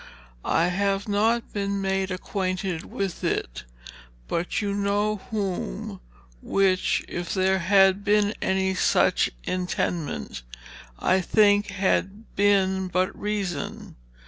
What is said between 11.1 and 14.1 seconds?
think had been but reason.